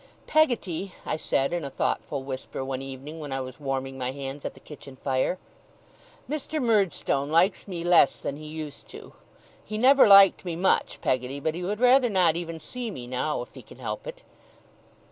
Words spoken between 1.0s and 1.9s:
I said in a